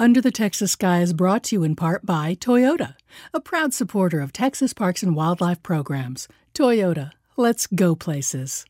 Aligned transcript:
Under 0.00 0.22
the 0.22 0.30
Texas 0.30 0.72
Sky 0.72 1.02
is 1.02 1.12
brought 1.12 1.44
to 1.44 1.56
you 1.56 1.62
in 1.62 1.76
part 1.76 2.06
by 2.06 2.34
Toyota, 2.34 2.94
a 3.34 3.40
proud 3.40 3.74
supporter 3.74 4.20
of 4.20 4.32
Texas 4.32 4.72
Parks 4.72 5.02
and 5.02 5.14
Wildlife 5.14 5.62
programs. 5.62 6.26
Toyota, 6.54 7.10
let's 7.36 7.66
go 7.66 7.94
places. 7.94 8.64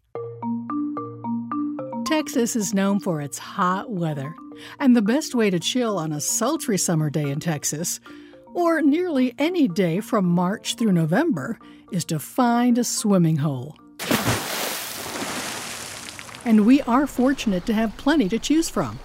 Texas 2.05 2.57
is 2.57 2.75
known 2.75 2.99
for 2.99 3.21
its 3.21 3.39
hot 3.39 3.93
weather, 3.93 4.35
and 4.81 4.97
the 4.97 5.03
best 5.03 5.33
way 5.33 5.51
to 5.51 5.61
chill 5.61 5.99
on 5.99 6.11
a 6.11 6.21
sultry 6.21 6.77
summer 6.77 7.11
day 7.11 7.31
in 7.31 7.39
Texas, 7.39 8.01
or 8.53 8.83
nearly 8.83 9.33
any 9.39 9.69
day 9.69 10.01
from 10.01 10.25
March 10.25 10.75
through 10.75 10.91
November, 10.91 11.61
is 11.93 12.05
to 12.07 12.19
find 12.19 12.77
a 12.77 12.83
swimming 12.83 13.37
hole. 13.37 13.77
And 16.45 16.67
we 16.67 16.83
are 16.83 17.07
fortunate 17.07 17.67
to 17.67 17.73
have 17.73 17.97
plenty 17.99 18.29
to 18.31 18.39
choose 18.41 18.69
from. 18.69 18.99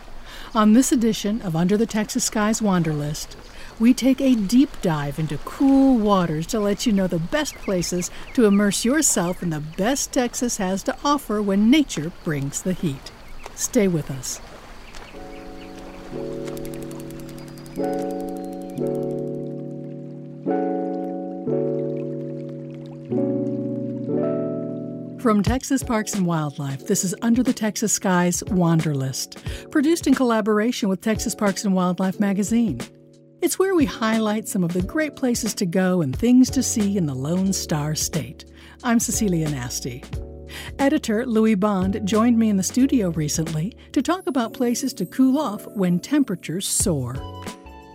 On 0.53 0.73
this 0.73 0.91
edition 0.91 1.41
of 1.41 1.55
Under 1.55 1.75
the 1.75 1.85
Texas 1.85 2.25
Skies 2.25 2.61
Wanderlist, 2.61 3.35
we 3.79 3.93
take 3.93 4.21
a 4.21 4.35
deep 4.35 4.69
dive 4.81 5.19
into 5.19 5.37
cool 5.39 5.97
waters 5.97 6.47
to 6.47 6.59
let 6.59 6.85
you 6.85 6.93
know 6.93 7.07
the 7.07 7.19
best 7.19 7.55
places 7.55 8.09
to 8.33 8.45
immerse 8.45 8.85
yourself 8.85 9.43
in 9.43 9.49
the 9.49 9.59
best 9.59 10.13
Texas 10.13 10.57
has 10.57 10.83
to 10.83 10.95
offer 11.03 11.41
when 11.41 11.69
nature 11.69 12.11
brings 12.23 12.61
the 12.61 12.73
heat. 12.73 13.11
Stay 13.55 13.87
with 13.87 14.09
us. 14.11 14.39
From 25.25 25.41
Texas 25.41 25.81
Parks 25.81 26.13
and 26.13 26.27
Wildlife, 26.27 26.85
this 26.85 27.03
is 27.03 27.15
Under 27.23 27.41
the 27.41 27.51
Texas 27.51 27.91
Skies 27.91 28.43
Wanderlist, 28.43 29.71
produced 29.71 30.05
in 30.05 30.13
collaboration 30.13 30.87
with 30.87 31.01
Texas 31.01 31.33
Parks 31.33 31.65
and 31.65 31.73
Wildlife 31.73 32.19
magazine. 32.19 32.79
It's 33.41 33.57
where 33.57 33.73
we 33.73 33.85
highlight 33.85 34.47
some 34.47 34.63
of 34.63 34.73
the 34.73 34.83
great 34.83 35.15
places 35.15 35.55
to 35.55 35.65
go 35.65 36.03
and 36.03 36.15
things 36.15 36.51
to 36.51 36.61
see 36.61 36.95
in 36.95 37.07
the 37.07 37.15
Lone 37.15 37.53
Star 37.53 37.95
State. 37.95 38.45
I'm 38.83 38.99
Cecilia 38.99 39.47
Nasti. 39.47 40.05
Editor 40.77 41.25
Louie 41.25 41.55
Bond 41.55 42.07
joined 42.07 42.37
me 42.37 42.49
in 42.49 42.57
the 42.57 42.61
studio 42.61 43.09
recently 43.09 43.75
to 43.93 44.03
talk 44.03 44.27
about 44.27 44.53
places 44.53 44.93
to 44.93 45.07
cool 45.07 45.39
off 45.39 45.65
when 45.69 45.99
temperatures 45.99 46.67
soar. 46.67 47.15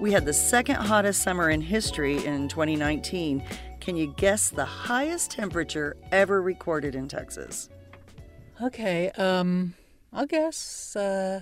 We 0.01 0.11
had 0.11 0.25
the 0.25 0.33
second 0.33 0.77
hottest 0.77 1.23
summer 1.23 1.49
in 1.51 1.61
history 1.61 2.25
in 2.25 2.49
2019 2.49 3.45
can 3.81 3.97
you 3.97 4.07
guess 4.07 4.51
the 4.51 4.65
highest 4.65 5.31
temperature 5.31 5.97
ever 6.13 6.43
recorded 6.43 6.95
in 6.95 7.09
Texas? 7.09 7.69
Okay, 8.63 9.11
um, 9.13 9.75
I'll 10.13 10.27
guess 10.27 10.95
uh, 10.95 11.41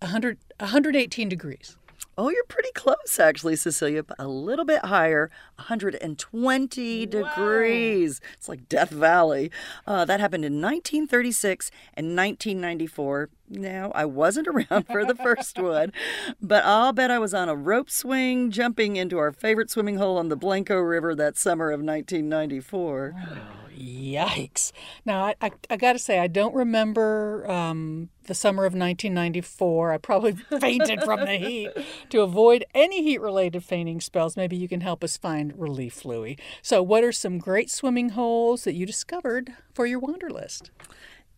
100, 0.00 0.38
118 0.58 1.28
degrees. 1.28 1.76
Oh, 2.18 2.28
you're 2.28 2.44
pretty 2.44 2.70
close, 2.74 3.18
actually, 3.18 3.56
Cecilia. 3.56 4.02
but 4.02 4.16
A 4.18 4.28
little 4.28 4.64
bit 4.64 4.84
higher, 4.84 5.30
120 5.56 7.06
wow. 7.06 7.10
degrees. 7.10 8.20
It's 8.36 8.48
like 8.48 8.68
Death 8.68 8.90
Valley. 8.90 9.50
Uh, 9.86 10.04
that 10.04 10.20
happened 10.20 10.44
in 10.44 10.60
1936 10.60 11.70
and 11.94 12.16
1994. 12.16 13.30
Now, 13.48 13.92
I 13.94 14.04
wasn't 14.04 14.48
around 14.70 14.86
for 14.86 15.04
the 15.04 15.14
first 15.14 15.58
one, 15.58 15.92
but 16.40 16.64
I'll 16.64 16.92
bet 16.92 17.10
I 17.10 17.18
was 17.18 17.34
on 17.34 17.48
a 17.48 17.56
rope 17.56 17.90
swing 17.90 18.50
jumping 18.50 18.96
into 18.96 19.18
our 19.18 19.32
favorite 19.32 19.70
swimming 19.70 19.96
hole 19.96 20.18
on 20.18 20.28
the 20.28 20.36
Blanco 20.36 20.78
River 20.78 21.14
that 21.14 21.36
summer 21.36 21.70
of 21.70 21.80
1994. 21.80 23.14
Wow. 23.14 23.62
Yikes. 23.76 24.70
Now, 25.04 25.24
I, 25.24 25.34
I, 25.40 25.50
I 25.70 25.76
got 25.76 25.94
to 25.94 25.98
say, 25.98 26.18
I 26.18 26.26
don't 26.26 26.54
remember 26.54 27.50
um, 27.50 28.10
the 28.26 28.34
summer 28.34 28.64
of 28.64 28.74
1994. 28.74 29.92
I 29.92 29.98
probably 29.98 30.32
fainted 30.60 31.02
from 31.02 31.20
the 31.20 31.36
heat. 31.36 31.70
To 32.10 32.20
avoid 32.20 32.64
any 32.74 33.02
heat 33.02 33.20
related 33.20 33.64
fainting 33.64 34.00
spells, 34.00 34.36
maybe 34.36 34.56
you 34.56 34.68
can 34.68 34.82
help 34.82 35.02
us 35.02 35.16
find 35.16 35.58
relief, 35.58 36.04
Louie. 36.04 36.38
So, 36.60 36.82
what 36.82 37.02
are 37.02 37.12
some 37.12 37.38
great 37.38 37.70
swimming 37.70 38.10
holes 38.10 38.64
that 38.64 38.74
you 38.74 38.86
discovered 38.86 39.52
for 39.74 39.86
your 39.86 40.00
wanderlist? 40.00 40.70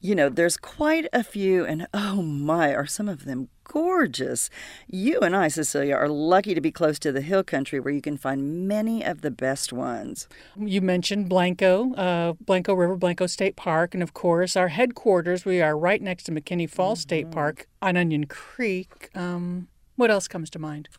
You 0.04 0.14
know, 0.14 0.28
there's 0.28 0.58
quite 0.58 1.08
a 1.14 1.24
few, 1.24 1.64
and 1.64 1.86
oh 1.94 2.20
my, 2.20 2.74
are 2.74 2.84
some 2.84 3.08
of 3.08 3.24
them 3.24 3.48
gorgeous. 3.64 4.50
You 4.86 5.20
and 5.20 5.34
I, 5.34 5.48
Cecilia, 5.48 5.94
are 5.94 6.10
lucky 6.10 6.52
to 6.52 6.60
be 6.60 6.70
close 6.70 6.98
to 6.98 7.10
the 7.10 7.22
hill 7.22 7.42
country 7.42 7.80
where 7.80 7.94
you 7.94 8.02
can 8.02 8.18
find 8.18 8.68
many 8.68 9.02
of 9.02 9.22
the 9.22 9.30
best 9.30 9.72
ones. 9.72 10.28
You 10.58 10.82
mentioned 10.82 11.30
Blanco, 11.30 11.94
uh, 11.94 12.34
Blanco 12.34 12.74
River, 12.74 12.96
Blanco 12.96 13.26
State 13.26 13.56
Park, 13.56 13.94
and 13.94 14.02
of 14.02 14.12
course, 14.12 14.56
our 14.56 14.68
headquarters. 14.68 15.46
We 15.46 15.62
are 15.62 15.74
right 15.74 16.02
next 16.02 16.24
to 16.24 16.32
McKinney 16.32 16.68
Falls 16.68 16.98
mm-hmm. 16.98 17.08
State 17.08 17.30
Park 17.30 17.66
on 17.80 17.96
Onion 17.96 18.26
Creek. 18.26 19.08
Um, 19.14 19.68
what 19.96 20.10
else 20.10 20.28
comes 20.28 20.50
to 20.50 20.58
mind? 20.58 20.90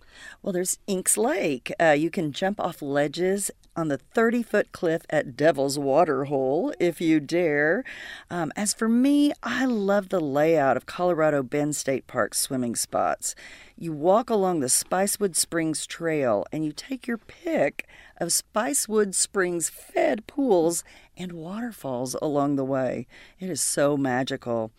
Well, 0.41 0.51
there's 0.51 0.79
Inks 0.87 1.15
Lake. 1.15 1.71
Uh, 1.79 1.91
you 1.91 2.09
can 2.09 2.31
jump 2.31 2.59
off 2.59 2.81
ledges 2.81 3.51
on 3.75 3.87
the 3.87 3.97
30 3.97 4.43
foot 4.43 4.71
cliff 4.71 5.03
at 5.09 5.35
Devil's 5.35 5.77
Waterhole 5.77 6.73
if 6.79 7.01
you 7.01 7.19
dare. 7.19 7.83
Um, 8.29 8.51
as 8.55 8.73
for 8.73 8.87
me, 8.87 9.33
I 9.43 9.65
love 9.65 10.09
the 10.09 10.19
layout 10.19 10.77
of 10.77 10.85
Colorado 10.85 11.43
Bend 11.43 11.75
State 11.75 12.07
Park 12.07 12.33
swimming 12.33 12.75
spots. 12.75 13.35
You 13.77 13.91
walk 13.91 14.29
along 14.29 14.61
the 14.61 14.67
Spicewood 14.67 15.35
Springs 15.35 15.85
Trail 15.85 16.45
and 16.49 16.63
you 16.63 16.71
take 16.71 17.07
your 17.07 17.17
pick 17.17 17.85
of 18.21 18.29
Spicewood 18.29 19.13
Springs 19.13 19.69
fed 19.69 20.25
pools 20.27 20.85
and 21.17 21.33
waterfalls 21.33 22.15
along 22.21 22.55
the 22.55 22.63
way. 22.63 23.05
It 23.37 23.49
is 23.49 23.59
so 23.59 23.97
magical. 23.97 24.71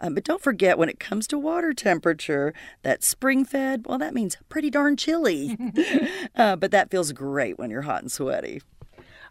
Um, 0.00 0.14
but 0.14 0.22
don't 0.22 0.40
forget, 0.40 0.78
when 0.78 0.88
it 0.88 1.00
comes 1.00 1.26
to 1.28 1.38
water 1.38 1.72
temperature, 1.72 2.54
that 2.82 3.02
spring 3.02 3.44
fed, 3.44 3.86
well, 3.86 3.98
that 3.98 4.14
means 4.14 4.36
pretty 4.48 4.70
darn 4.70 4.96
chilly. 4.96 5.58
uh, 6.36 6.54
but 6.54 6.70
that 6.70 6.92
feels 6.92 7.10
great 7.10 7.58
when 7.58 7.70
you're 7.70 7.82
hot 7.82 8.02
and 8.02 8.12
sweaty. 8.12 8.62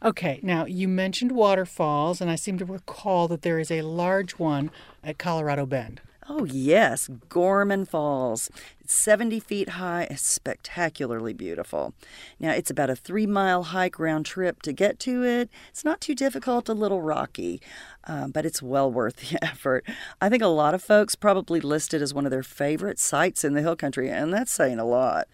Okay, 0.03 0.41
now 0.43 0.65
you 0.65 0.89
mentioned 0.89 1.31
waterfalls, 1.31 2.19
and 2.19 2.29
I 2.29 2.35
seem 2.35 2.57
to 2.57 2.65
recall 2.65 3.29
that 3.29 3.41
there 3.41 3.57
is 3.57 3.71
a 3.71 3.83
large 3.83 4.33
one 4.33 4.69
at 5.01 5.17
Colorado 5.17 5.65
Bend. 5.65 6.01
Oh, 6.29 6.45
yes, 6.45 7.09
Gorman 7.27 7.83
Falls. 7.83 8.49
It's 8.79 8.93
70 8.93 9.41
feet 9.41 9.69
high 9.69 10.03
and 10.03 10.17
spectacularly 10.17 11.33
beautiful. 11.33 11.93
Now, 12.39 12.51
it's 12.51 12.71
about 12.71 12.89
a 12.89 12.95
three 12.95 13.25
mile 13.25 13.63
hike 13.63 13.99
round 13.99 14.25
trip 14.25 14.61
to 14.61 14.71
get 14.71 14.99
to 14.99 15.23
it. 15.23 15.49
It's 15.69 15.83
not 15.83 15.99
too 15.99 16.15
difficult, 16.15 16.69
a 16.69 16.73
little 16.73 17.01
rocky, 17.01 17.61
um, 18.05 18.31
but 18.31 18.45
it's 18.45 18.61
well 18.61 18.89
worth 18.89 19.17
the 19.29 19.43
effort. 19.43 19.85
I 20.21 20.29
think 20.29 20.41
a 20.41 20.47
lot 20.47 20.73
of 20.73 20.81
folks 20.81 21.15
probably 21.15 21.59
list 21.59 21.93
it 21.93 22.01
as 22.01 22.13
one 22.13 22.25
of 22.25 22.31
their 22.31 22.43
favorite 22.43 22.99
sites 22.99 23.43
in 23.43 23.53
the 23.53 23.61
hill 23.61 23.75
country, 23.75 24.09
and 24.09 24.33
that's 24.33 24.51
saying 24.51 24.79
a 24.79 24.85
lot. 24.85 25.27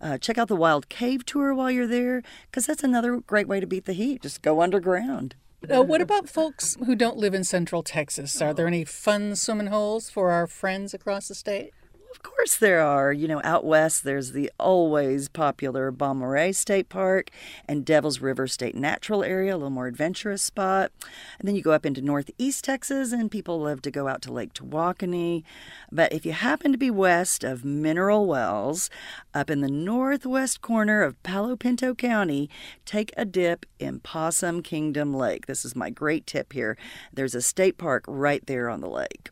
Uh, 0.00 0.16
check 0.16 0.38
out 0.38 0.46
the 0.48 0.54
Wild 0.54 0.88
Cave 0.88 1.26
Tour 1.26 1.54
while 1.54 1.72
you're 1.72 1.88
there, 1.88 2.22
because 2.50 2.66
that's 2.66 2.84
another 2.84 3.18
great 3.18 3.48
way 3.48 3.58
to 3.58 3.66
beat 3.66 3.86
the 3.86 3.94
heat. 3.94 4.22
Just 4.22 4.42
go 4.42 4.62
underground. 4.62 5.34
Uh, 5.70 5.82
what 5.82 6.00
about 6.00 6.28
folks 6.28 6.76
who 6.86 6.94
don't 6.94 7.16
live 7.16 7.34
in 7.34 7.42
Central 7.42 7.82
Texas? 7.82 8.40
Are 8.40 8.54
there 8.54 8.66
any 8.66 8.84
fun 8.84 9.34
swimming 9.34 9.66
holes 9.68 10.08
for 10.10 10.30
our 10.30 10.46
friends 10.46 10.94
across 10.94 11.28
the 11.28 11.34
state? 11.34 11.72
Of 12.16 12.22
course 12.22 12.56
there 12.56 12.80
are. 12.80 13.12
You 13.12 13.28
know, 13.28 13.42
out 13.44 13.64
west 13.64 14.02
there's 14.02 14.32
the 14.32 14.50
always 14.58 15.28
popular 15.28 15.90
Balmorhea 15.92 16.54
State 16.54 16.88
Park 16.88 17.30
and 17.68 17.84
Devil's 17.84 18.20
River 18.20 18.46
State 18.46 18.74
Natural 18.74 19.22
Area, 19.22 19.54
a 19.54 19.58
little 19.58 19.68
more 19.68 19.86
adventurous 19.86 20.42
spot. 20.42 20.92
And 21.38 21.46
then 21.46 21.54
you 21.54 21.62
go 21.62 21.72
up 21.72 21.84
into 21.84 22.00
northeast 22.00 22.64
Texas 22.64 23.12
and 23.12 23.30
people 23.30 23.60
love 23.60 23.82
to 23.82 23.90
go 23.90 24.08
out 24.08 24.22
to 24.22 24.32
Lake 24.32 24.54
Tawakoni. 24.54 25.44
But 25.92 26.10
if 26.10 26.24
you 26.24 26.32
happen 26.32 26.72
to 26.72 26.78
be 26.78 26.90
west 26.90 27.44
of 27.44 27.66
Mineral 27.66 28.26
Wells, 28.26 28.88
up 29.34 29.50
in 29.50 29.60
the 29.60 29.70
northwest 29.70 30.62
corner 30.62 31.02
of 31.02 31.22
Palo 31.22 31.54
Pinto 31.54 31.94
County, 31.94 32.48
take 32.86 33.12
a 33.16 33.26
dip 33.26 33.66
in 33.78 34.00
Possum 34.00 34.62
Kingdom 34.62 35.12
Lake. 35.12 35.46
This 35.46 35.66
is 35.66 35.76
my 35.76 35.90
great 35.90 36.26
tip 36.26 36.54
here. 36.54 36.78
There's 37.12 37.34
a 37.34 37.42
state 37.42 37.76
park 37.76 38.04
right 38.08 38.44
there 38.46 38.70
on 38.70 38.80
the 38.80 38.88
lake. 38.88 39.30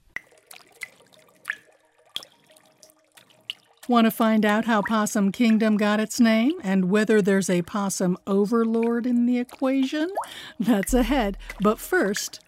Want 3.87 4.07
to 4.07 4.11
find 4.11 4.47
out 4.47 4.65
how 4.65 4.81
Possum 4.81 5.31
Kingdom 5.31 5.77
got 5.77 6.01
its 6.01 6.19
name 6.19 6.53
and 6.63 6.91
whether 6.91 7.21
there's 7.21 7.51
a 7.51 7.61
possum 7.61 8.17
overlord 8.27 9.05
in 9.05 9.27
the 9.27 9.39
equation? 9.39 10.11
That's 10.59 10.95
ahead. 10.95 11.37
But 11.61 11.79
first, 11.79 12.41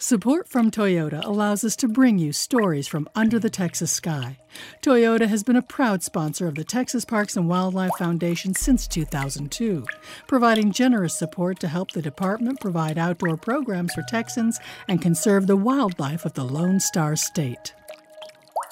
support 0.00 0.48
from 0.48 0.72
Toyota 0.72 1.24
allows 1.24 1.62
us 1.62 1.76
to 1.76 1.86
bring 1.86 2.18
you 2.18 2.32
stories 2.32 2.88
from 2.88 3.08
under 3.14 3.38
the 3.38 3.50
Texas 3.50 3.92
sky. 3.92 4.38
Toyota 4.82 5.28
has 5.28 5.44
been 5.44 5.54
a 5.54 5.62
proud 5.62 6.02
sponsor 6.02 6.48
of 6.48 6.56
the 6.56 6.64
Texas 6.64 7.04
Parks 7.04 7.36
and 7.36 7.48
Wildlife 7.48 7.92
Foundation 7.96 8.56
since 8.56 8.88
2002, 8.88 9.86
providing 10.26 10.72
generous 10.72 11.16
support 11.16 11.60
to 11.60 11.68
help 11.68 11.92
the 11.92 12.02
department 12.02 12.58
provide 12.58 12.98
outdoor 12.98 13.36
programs 13.36 13.94
for 13.94 14.02
Texans 14.08 14.58
and 14.88 15.00
conserve 15.00 15.46
the 15.46 15.54
wildlife 15.54 16.24
of 16.24 16.32
the 16.34 16.44
Lone 16.44 16.80
Star 16.80 17.14
State. 17.14 17.74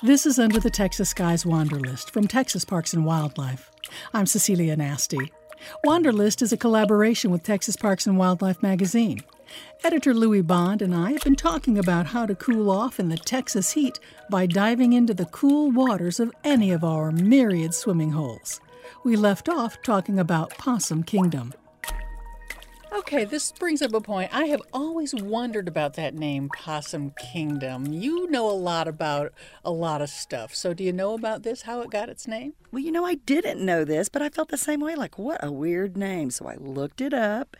This 0.00 0.26
is 0.26 0.38
Under 0.38 0.60
the 0.60 0.70
Texas 0.70 1.10
Skies 1.10 1.42
Wanderlist 1.42 2.10
from 2.10 2.28
Texas 2.28 2.64
Parks 2.64 2.94
and 2.94 3.04
Wildlife. 3.04 3.72
I'm 4.14 4.26
Cecilia 4.26 4.76
Nasti. 4.76 5.32
Wanderlist 5.84 6.40
is 6.40 6.52
a 6.52 6.56
collaboration 6.56 7.32
with 7.32 7.42
Texas 7.42 7.74
Parks 7.74 8.06
and 8.06 8.16
Wildlife 8.16 8.62
magazine. 8.62 9.18
Editor 9.82 10.14
Louie 10.14 10.40
Bond 10.40 10.82
and 10.82 10.94
I 10.94 11.10
have 11.10 11.24
been 11.24 11.34
talking 11.34 11.76
about 11.76 12.06
how 12.06 12.26
to 12.26 12.36
cool 12.36 12.70
off 12.70 13.00
in 13.00 13.08
the 13.08 13.16
Texas 13.16 13.72
heat 13.72 13.98
by 14.30 14.46
diving 14.46 14.92
into 14.92 15.14
the 15.14 15.26
cool 15.26 15.72
waters 15.72 16.20
of 16.20 16.32
any 16.44 16.70
of 16.70 16.84
our 16.84 17.10
myriad 17.10 17.74
swimming 17.74 18.12
holes. 18.12 18.60
We 19.02 19.16
left 19.16 19.48
off 19.48 19.82
talking 19.82 20.20
about 20.20 20.56
Possum 20.58 21.02
Kingdom. 21.02 21.54
Okay, 22.90 23.26
this 23.26 23.52
brings 23.52 23.82
up 23.82 23.92
a 23.92 24.00
point. 24.00 24.34
I 24.34 24.46
have 24.46 24.62
always 24.72 25.14
wondered 25.14 25.68
about 25.68 25.94
that 25.94 26.14
name, 26.14 26.48
Possum 26.56 27.12
Kingdom. 27.18 27.92
You 27.92 28.30
know 28.30 28.48
a 28.48 28.52
lot 28.52 28.88
about 28.88 29.32
a 29.62 29.70
lot 29.70 30.00
of 30.00 30.08
stuff. 30.08 30.54
So, 30.54 30.72
do 30.72 30.82
you 30.82 30.92
know 30.92 31.12
about 31.12 31.42
this, 31.42 31.62
how 31.62 31.82
it 31.82 31.90
got 31.90 32.08
its 32.08 32.26
name? 32.26 32.54
Well, 32.72 32.82
you 32.82 32.90
know, 32.90 33.04
I 33.04 33.14
didn't 33.14 33.64
know 33.64 33.84
this, 33.84 34.08
but 34.08 34.22
I 34.22 34.30
felt 34.30 34.48
the 34.48 34.56
same 34.56 34.80
way. 34.80 34.94
Like, 34.94 35.18
what 35.18 35.42
a 35.42 35.52
weird 35.52 35.96
name. 35.96 36.30
So 36.30 36.46
I 36.46 36.56
looked 36.56 37.00
it 37.00 37.12
up, 37.12 37.56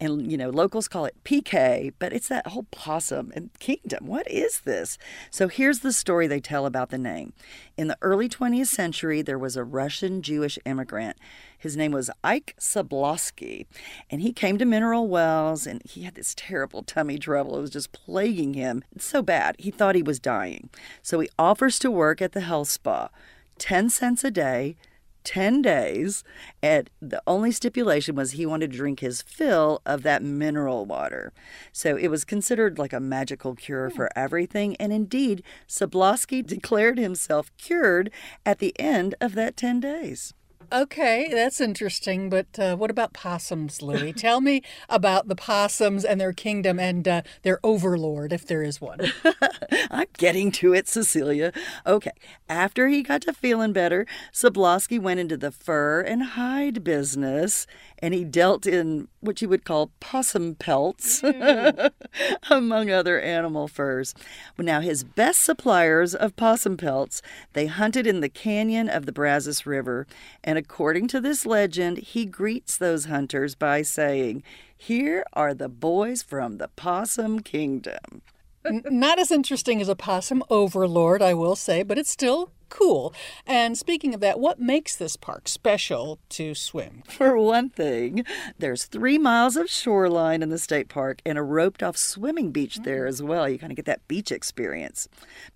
and, 0.00 0.30
you 0.30 0.36
know, 0.36 0.50
locals 0.50 0.88
call 0.88 1.04
it 1.04 1.16
PK, 1.24 1.92
but 1.98 2.12
it's 2.12 2.28
that 2.28 2.48
whole 2.48 2.66
possum 2.70 3.32
and 3.34 3.50
kingdom. 3.60 4.06
What 4.06 4.28
is 4.30 4.60
this? 4.60 4.98
So 5.30 5.48
here's 5.48 5.80
the 5.80 5.92
story 5.92 6.26
they 6.26 6.40
tell 6.40 6.66
about 6.66 6.90
the 6.90 6.98
name. 6.98 7.32
In 7.76 7.88
the 7.88 7.98
early 8.02 8.28
20th 8.28 8.68
century, 8.68 9.22
there 9.22 9.38
was 9.38 9.56
a 9.56 9.64
Russian 9.64 10.22
Jewish 10.22 10.58
immigrant. 10.64 11.16
His 11.62 11.76
name 11.76 11.92
was 11.92 12.10
Ike 12.24 12.56
Sobolosky, 12.58 13.66
and 14.10 14.20
he 14.20 14.32
came 14.32 14.58
to 14.58 14.64
Mineral 14.64 15.06
Wells 15.06 15.64
and 15.64 15.80
he 15.84 16.02
had 16.02 16.16
this 16.16 16.34
terrible 16.36 16.82
tummy 16.82 17.18
trouble. 17.18 17.56
It 17.56 17.60
was 17.60 17.70
just 17.70 17.92
plaguing 17.92 18.54
him 18.54 18.82
it's 18.90 19.04
so 19.04 19.22
bad, 19.22 19.54
he 19.60 19.70
thought 19.70 19.94
he 19.94 20.02
was 20.02 20.18
dying. 20.18 20.70
So 21.02 21.20
he 21.20 21.28
offers 21.38 21.78
to 21.78 21.88
work 21.88 22.20
at 22.20 22.32
the 22.32 22.40
health 22.40 22.68
spa, 22.68 23.10
10 23.58 23.90
cents 23.90 24.24
a 24.24 24.32
day. 24.32 24.76
10 25.24 25.62
days, 25.62 26.24
and 26.64 26.90
the 27.00 27.22
only 27.28 27.52
stipulation 27.52 28.16
was 28.16 28.32
he 28.32 28.44
wanted 28.44 28.72
to 28.72 28.76
drink 28.76 28.98
his 28.98 29.22
fill 29.22 29.80
of 29.86 30.02
that 30.02 30.20
mineral 30.20 30.84
water. 30.84 31.32
So 31.70 31.96
it 31.96 32.08
was 32.08 32.24
considered 32.24 32.76
like 32.76 32.92
a 32.92 32.98
magical 32.98 33.54
cure 33.54 33.88
hmm. 33.88 33.94
for 33.94 34.10
everything, 34.16 34.74
and 34.80 34.92
indeed, 34.92 35.44
Sobolosky 35.68 36.44
declared 36.46 36.98
himself 36.98 37.52
cured 37.56 38.10
at 38.44 38.58
the 38.58 38.74
end 38.80 39.14
of 39.20 39.36
that 39.36 39.56
10 39.56 39.78
days. 39.78 40.34
Okay, 40.72 41.28
that's 41.30 41.60
interesting. 41.60 42.30
But 42.30 42.58
uh, 42.58 42.76
what 42.76 42.90
about 42.90 43.12
possums, 43.12 43.82
Louie? 43.82 44.14
Tell 44.14 44.40
me 44.40 44.62
about 44.88 45.28
the 45.28 45.36
possums 45.36 46.02
and 46.02 46.18
their 46.18 46.32
kingdom 46.32 46.80
and 46.80 47.06
uh, 47.06 47.22
their 47.42 47.60
overlord, 47.62 48.32
if 48.32 48.46
there 48.46 48.62
is 48.62 48.80
one. 48.80 49.00
I'm 49.90 50.06
getting 50.16 50.50
to 50.52 50.72
it, 50.72 50.88
Cecilia. 50.88 51.52
Okay, 51.86 52.12
after 52.48 52.88
he 52.88 53.02
got 53.02 53.20
to 53.22 53.34
feeling 53.34 53.74
better, 53.74 54.06
Sobolosky 54.32 54.98
went 54.98 55.20
into 55.20 55.36
the 55.36 55.50
fur 55.52 56.00
and 56.00 56.22
hide 56.22 56.82
business 56.82 57.66
and 58.02 58.12
he 58.12 58.24
dealt 58.24 58.66
in 58.66 59.06
what 59.20 59.40
you 59.40 59.48
would 59.48 59.64
call 59.64 59.92
possum 60.00 60.56
pelts, 60.56 61.22
mm. 61.22 61.90
among 62.50 62.90
other 62.90 63.20
animal 63.20 63.68
furs. 63.68 64.12
Now, 64.58 64.80
his 64.80 65.04
best 65.04 65.42
suppliers 65.42 66.12
of 66.12 66.34
possum 66.34 66.76
pelts, 66.76 67.22
they 67.52 67.66
hunted 67.66 68.08
in 68.08 68.20
the 68.20 68.28
canyon 68.28 68.88
of 68.88 69.06
the 69.06 69.12
Brazos 69.12 69.64
River, 69.64 70.08
and 70.42 70.58
according 70.62 71.08
to 71.08 71.20
this 71.20 71.44
legend, 71.44 71.98
he 71.98 72.24
greets 72.24 72.76
those 72.76 73.06
hunters 73.06 73.54
by 73.56 73.82
saying, 73.82 74.42
Here 74.76 75.24
are 75.32 75.54
the 75.54 75.68
boys 75.68 76.22
from 76.22 76.58
the 76.58 76.68
Possum 76.68 77.40
Kingdom. 77.40 78.22
Not 78.64 79.18
as 79.18 79.32
interesting 79.32 79.80
as 79.80 79.88
a 79.88 79.96
possum 79.96 80.44
overlord, 80.48 81.20
I 81.20 81.34
will 81.34 81.56
say, 81.56 81.82
but 81.82 81.98
it's 81.98 82.10
still 82.10 82.52
cool. 82.72 83.12
And 83.46 83.76
speaking 83.76 84.14
of 84.14 84.20
that, 84.20 84.40
what 84.40 84.58
makes 84.58 84.96
this 84.96 85.16
park 85.16 85.46
special 85.46 86.18
to 86.30 86.54
swim? 86.54 87.02
For 87.08 87.36
one 87.36 87.68
thing, 87.68 88.24
there's 88.58 88.86
three 88.86 89.18
miles 89.18 89.56
of 89.56 89.68
shoreline 89.68 90.42
in 90.42 90.48
the 90.48 90.58
state 90.58 90.88
park 90.88 91.20
and 91.26 91.36
a 91.36 91.42
roped 91.42 91.82
off 91.82 91.98
swimming 91.98 92.50
beach 92.50 92.78
there 92.78 93.04
mm. 93.04 93.08
as 93.08 93.22
well. 93.22 93.46
You 93.46 93.58
kind 93.58 93.72
of 93.72 93.76
get 93.76 93.84
that 93.84 94.08
beach 94.08 94.32
experience. 94.32 95.06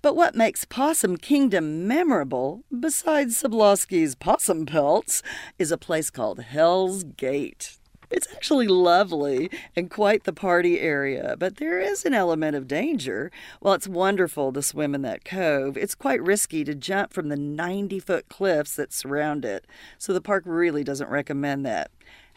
But 0.02 0.14
what 0.14 0.34
makes 0.34 0.66
Possum 0.66 1.16
Kingdom 1.16 1.88
memorable, 1.88 2.64
besides 2.78 3.42
Sobolosky's 3.42 4.14
possum 4.14 4.66
pelts, 4.66 5.22
is 5.58 5.72
a 5.72 5.78
place 5.78 6.10
called 6.10 6.40
Hell's 6.40 7.02
Gate. 7.02 7.78
It's 8.10 8.28
actually 8.34 8.68
lovely 8.68 9.50
and 9.74 9.90
quite 9.90 10.24
the 10.24 10.32
party 10.32 10.80
area, 10.80 11.36
but 11.38 11.56
there 11.56 11.80
is 11.80 12.04
an 12.04 12.14
element 12.14 12.56
of 12.56 12.68
danger. 12.68 13.30
While 13.60 13.74
it's 13.74 13.88
wonderful 13.88 14.52
to 14.52 14.62
swim 14.62 14.94
in 14.94 15.02
that 15.02 15.24
cove, 15.24 15.76
it's 15.76 15.94
quite 15.94 16.22
risky 16.22 16.62
to 16.64 16.74
jump 16.74 17.12
from 17.12 17.28
the 17.28 17.36
90 17.36 17.98
foot 18.00 18.28
cliffs 18.28 18.76
that 18.76 18.92
surround 18.92 19.44
it, 19.44 19.66
so 19.98 20.12
the 20.12 20.20
park 20.20 20.44
really 20.46 20.84
doesn't 20.84 21.10
recommend 21.10 21.66
that. 21.66 21.90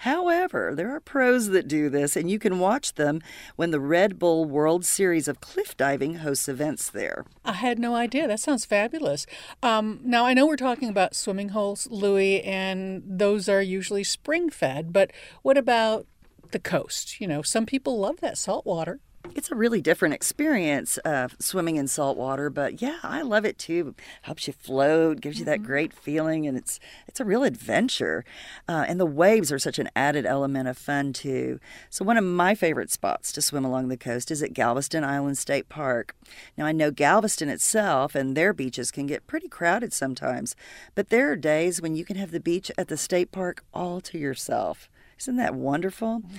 However, 0.04 0.74
there 0.76 0.96
are 0.96 1.02
pros 1.02 1.50
that 1.50 1.68
do 1.68 1.90
this, 1.90 2.16
and 2.16 2.32
you 2.32 2.40
can 2.40 2.58
watch 2.60 2.94
them 2.94 3.22
when 3.58 3.72
the 3.72 3.82
Red 3.82 4.18
Bull 4.18 4.46
World 4.46 4.86
Series 4.86 5.28
of 5.28 5.42
Cliff 5.42 5.76
Diving 5.76 6.16
hosts 6.16 6.48
events 6.48 6.90
there. 6.90 7.26
I 7.44 7.52
had 7.52 7.78
no 7.80 7.96
idea. 7.96 8.26
That 8.26 8.40
sounds 8.40 8.64
fabulous. 8.64 9.26
Um, 9.62 10.00
now, 10.02 10.26
I 10.26 10.34
know 10.34 10.46
we're 10.46 10.56
talking 10.56 10.88
about 10.88 11.16
swimming 11.16 11.50
holes, 11.50 11.86
Louie, 11.92 12.42
and 12.44 13.04
those 13.06 13.50
are 13.50 13.62
usually 13.62 14.06
spring 14.06 14.50
fed, 14.50 14.94
but 14.94 15.12
what 15.42 15.58
about 15.58 16.08
the 16.52 16.60
coast? 16.60 17.20
You 17.20 17.28
know, 17.28 17.42
some 17.42 17.66
people 17.66 18.00
love 18.00 18.22
that 18.22 18.38
salt 18.38 18.66
water 18.66 19.02
it's 19.36 19.52
a 19.52 19.56
really 19.56 19.82
different 19.82 20.14
experience 20.14 20.98
uh, 21.06 21.28
swimming 21.40 21.76
in 21.76 21.88
salt 21.88 22.18
water 22.18 22.50
but 22.50 22.82
yeah 22.82 22.98
i 23.04 23.22
love 23.22 23.46
it 23.46 23.58
too. 23.58 23.94
Helps 24.24 24.48
you 24.48 24.54
float 24.54 25.22
gives 25.22 25.40
you 25.40 25.46
that 25.46 25.60
mm-hmm. 25.60 25.68
great 25.68 25.94
feeling 25.94 26.48
and 26.48 26.58
it's 26.58 26.80
it's 27.08 27.20
a 27.20 27.26
real 27.26 27.44
adventure. 27.44 28.26
Uh, 28.68 28.86
and 28.88 29.00
the 29.00 29.06
waves 29.06 29.52
are 29.52 29.60
such 29.60 29.80
an 29.80 29.90
added 29.96 30.26
element 30.26 30.68
of 30.68 30.78
fun 30.78 31.14
too. 31.14 31.60
So 31.90 32.06
one 32.06 32.18
of 32.18 32.24
my 32.24 32.56
favorite 32.56 32.92
spots 32.92 33.32
to 33.34 33.42
swim 33.42 33.66
along 33.66 33.88
the 33.88 33.98
coast 33.98 34.32
is 34.32 34.42
at 34.42 34.54
galveston 34.54 35.04
island 35.04 35.38
state 35.38 35.70
park. 35.70 36.16
Now 36.58 36.66
i 36.66 36.72
know 36.72 36.92
galveston 36.92 37.50
itself 37.50 38.16
and 38.16 38.36
their 38.36 38.54
beaches 38.54 38.92
can 38.92 39.06
get 39.06 39.28
pretty 39.28 39.48
crowded 39.48 39.94
sometimes 39.94 40.56
but 40.96 41.10
there 41.10 41.32
are 41.32 41.36
days 41.36 41.82
when 41.82 41.96
you 41.96 42.06
can 42.06 42.16
have 42.16 42.32
the 42.32 42.40
beach 42.40 42.72
at 42.78 42.88
the 42.88 42.98
state 42.98 43.32
park 43.32 43.64
all 43.74 44.02
to 44.02 44.18
yourself 44.18 44.90
isn't 45.20 45.36
that 45.36 45.56
wonderful? 45.56 46.22
Mm-hmm. 46.22 46.38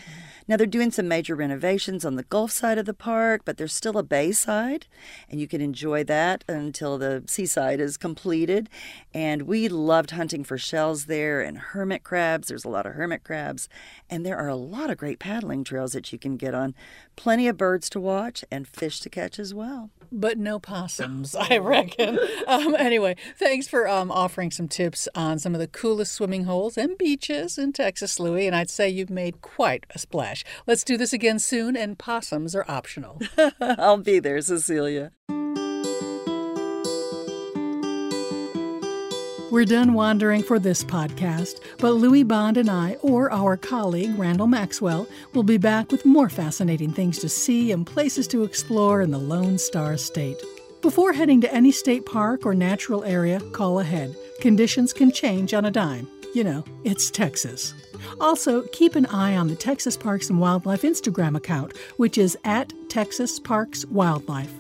Now, 0.48 0.56
they're 0.56 0.66
doing 0.66 0.90
some 0.90 1.06
major 1.06 1.36
renovations 1.36 2.04
on 2.04 2.16
the 2.16 2.24
Gulf 2.24 2.50
side 2.50 2.76
of 2.76 2.86
the 2.86 2.94
park, 2.94 3.42
but 3.44 3.56
there's 3.56 3.72
still 3.72 3.96
a 3.96 4.02
bay 4.02 4.32
side, 4.32 4.86
and 5.28 5.40
you 5.40 5.46
can 5.46 5.60
enjoy 5.60 6.02
that 6.04 6.42
until 6.48 6.98
the 6.98 7.22
seaside 7.26 7.78
is 7.78 7.96
completed. 7.96 8.68
And 9.14 9.42
we 9.42 9.68
loved 9.68 10.10
hunting 10.10 10.42
for 10.42 10.58
shells 10.58 11.04
there 11.04 11.40
and 11.40 11.56
hermit 11.56 12.02
crabs. 12.02 12.48
There's 12.48 12.64
a 12.64 12.68
lot 12.68 12.84
of 12.84 12.94
hermit 12.94 13.22
crabs, 13.22 13.68
and 14.08 14.26
there 14.26 14.38
are 14.38 14.48
a 14.48 14.56
lot 14.56 14.90
of 14.90 14.98
great 14.98 15.20
paddling 15.20 15.62
trails 15.62 15.92
that 15.92 16.12
you 16.12 16.18
can 16.18 16.36
get 16.36 16.54
on. 16.54 16.74
Plenty 17.14 17.46
of 17.46 17.56
birds 17.56 17.88
to 17.90 18.00
watch 18.00 18.44
and 18.50 18.66
fish 18.66 18.98
to 19.00 19.08
catch 19.08 19.38
as 19.38 19.54
well 19.54 19.90
but 20.12 20.38
no 20.38 20.58
possums, 20.58 21.34
I 21.34 21.58
reckon. 21.58 22.18
um, 22.46 22.74
anyway, 22.74 23.16
thanks 23.36 23.68
for 23.68 23.88
um, 23.88 24.10
offering 24.10 24.50
some 24.50 24.68
tips 24.68 25.08
on 25.14 25.38
some 25.38 25.54
of 25.54 25.60
the 25.60 25.68
coolest 25.68 26.12
swimming 26.12 26.44
holes 26.44 26.76
and 26.76 26.96
beaches 26.98 27.58
in 27.58 27.72
Texas, 27.72 28.18
Louie. 28.18 28.46
And 28.46 28.56
I'd 28.56 28.69
say 28.70 28.88
you've 28.88 29.10
made 29.10 29.42
quite 29.42 29.84
a 29.90 29.98
splash. 29.98 30.44
Let's 30.66 30.84
do 30.84 30.96
this 30.96 31.12
again 31.12 31.38
soon, 31.38 31.76
and 31.76 31.98
possums 31.98 32.54
are 32.54 32.64
optional. 32.68 33.20
I'll 33.60 33.98
be 33.98 34.18
there, 34.18 34.40
Cecilia. 34.40 35.12
We're 39.50 39.64
done 39.64 39.94
wandering 39.94 40.44
for 40.44 40.60
this 40.60 40.84
podcast, 40.84 41.60
but 41.78 41.94
Louie 41.94 42.22
Bond 42.22 42.56
and 42.56 42.70
I, 42.70 42.94
or 43.02 43.32
our 43.32 43.56
colleague 43.56 44.16
Randall 44.16 44.46
Maxwell, 44.46 45.08
will 45.34 45.42
be 45.42 45.58
back 45.58 45.90
with 45.90 46.06
more 46.06 46.28
fascinating 46.28 46.92
things 46.92 47.18
to 47.18 47.28
see 47.28 47.72
and 47.72 47.84
places 47.84 48.28
to 48.28 48.44
explore 48.44 49.00
in 49.00 49.10
the 49.10 49.18
Lone 49.18 49.58
Star 49.58 49.96
State. 49.96 50.40
Before 50.82 51.12
heading 51.12 51.40
to 51.40 51.52
any 51.52 51.72
state 51.72 52.06
park 52.06 52.46
or 52.46 52.54
natural 52.54 53.02
area, 53.02 53.40
call 53.52 53.80
ahead. 53.80 54.14
Conditions 54.40 54.92
can 54.92 55.10
change 55.10 55.52
on 55.52 55.64
a 55.64 55.70
dime. 55.72 56.06
You 56.32 56.44
know, 56.44 56.64
it's 56.84 57.10
Texas. 57.10 57.74
Also, 58.21 58.62
keep 58.73 58.95
an 58.95 59.07
eye 59.07 59.37
on 59.37 59.49
the 59.49 59.54
Texas 59.54 59.97
Parks 59.97 60.30
and 60.30 60.40
Wildlife 60.40 60.83
Instagram 60.83 61.37
account, 61.37 61.76
which 61.97 62.19
is 62.19 62.37
at 62.45 62.73
Texas 62.88 63.38
Parks 63.38 63.85
Wildlife. 63.87 64.52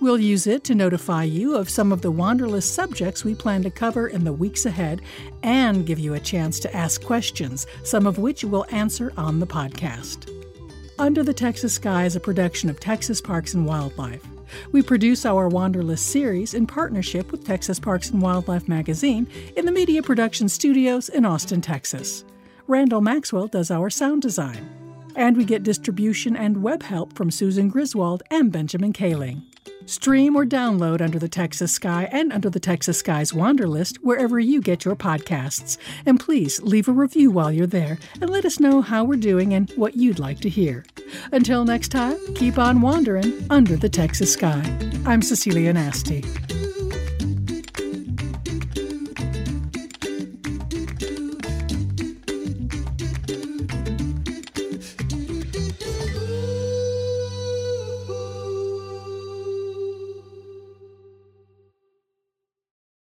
We'll 0.00 0.20
use 0.20 0.46
it 0.46 0.64
to 0.64 0.74
notify 0.74 1.24
you 1.24 1.56
of 1.56 1.70
some 1.70 1.92
of 1.92 2.02
the 2.02 2.12
Wanderlist 2.12 2.72
subjects 2.72 3.24
we 3.24 3.34
plan 3.34 3.62
to 3.62 3.70
cover 3.70 4.08
in 4.08 4.24
the 4.24 4.32
weeks 4.32 4.66
ahead 4.66 5.00
and 5.42 5.86
give 5.86 5.98
you 5.98 6.14
a 6.14 6.20
chance 6.20 6.60
to 6.60 6.76
ask 6.76 7.02
questions, 7.02 7.66
some 7.84 8.06
of 8.06 8.18
which 8.18 8.44
we'll 8.44 8.66
answer 8.70 9.12
on 9.16 9.40
the 9.40 9.46
podcast. 9.46 10.30
Under 10.98 11.22
the 11.22 11.32
Texas 11.32 11.74
Sky 11.74 12.04
is 12.04 12.16
a 12.16 12.20
production 12.20 12.68
of 12.68 12.80
Texas 12.80 13.20
Parks 13.20 13.54
and 13.54 13.66
Wildlife. 13.66 14.22
We 14.72 14.82
produce 14.82 15.24
our 15.24 15.48
Wanderlist 15.48 16.00
series 16.00 16.54
in 16.54 16.66
partnership 16.66 17.32
with 17.32 17.46
Texas 17.46 17.80
Parks 17.80 18.10
and 18.10 18.20
Wildlife 18.20 18.68
magazine 18.68 19.26
in 19.56 19.64
the 19.64 19.72
Media 19.72 20.02
Production 20.02 20.48
Studios 20.48 21.08
in 21.08 21.24
Austin, 21.24 21.60
Texas. 21.60 22.24
Randall 22.66 23.02
Maxwell 23.02 23.46
does 23.46 23.70
our 23.70 23.90
sound 23.90 24.22
design. 24.22 24.70
And 25.14 25.36
we 25.36 25.44
get 25.44 25.62
distribution 25.62 26.34
and 26.34 26.62
web 26.62 26.82
help 26.82 27.12
from 27.12 27.30
Susan 27.30 27.68
Griswold 27.68 28.22
and 28.30 28.50
Benjamin 28.50 28.92
Kaling. 28.92 29.42
Stream 29.84 30.34
or 30.34 30.46
download 30.46 31.02
Under 31.02 31.18
the 31.18 31.28
Texas 31.28 31.72
Sky 31.72 32.08
and 32.10 32.32
Under 32.32 32.48
the 32.48 32.58
Texas 32.58 32.98
Sky's 32.98 33.32
Wanderlist 33.32 33.98
wherever 33.98 34.40
you 34.40 34.62
get 34.62 34.84
your 34.84 34.96
podcasts. 34.96 35.76
And 36.06 36.18
please 36.18 36.60
leave 36.62 36.88
a 36.88 36.92
review 36.92 37.30
while 37.30 37.52
you're 37.52 37.66
there 37.66 37.98
and 38.22 38.30
let 38.30 38.46
us 38.46 38.58
know 38.58 38.80
how 38.80 39.04
we're 39.04 39.16
doing 39.16 39.52
and 39.52 39.70
what 39.72 39.94
you'd 39.94 40.18
like 40.18 40.40
to 40.40 40.48
hear. 40.48 40.86
Until 41.32 41.66
next 41.66 41.88
time, 41.88 42.16
keep 42.34 42.58
on 42.58 42.80
wandering 42.80 43.46
under 43.50 43.76
the 43.76 43.90
Texas 43.90 44.32
sky. 44.32 44.62
I'm 45.04 45.20
Cecilia 45.20 45.74
Nasti. 45.74 46.63